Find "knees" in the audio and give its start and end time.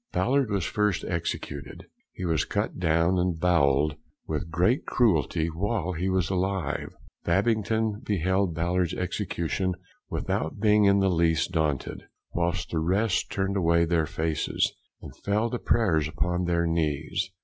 16.65-17.29